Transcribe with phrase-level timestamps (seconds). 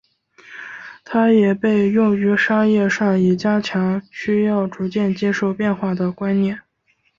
[1.05, 6.59] 它也被用于商业上以加强需要逐渐接受变化的观念。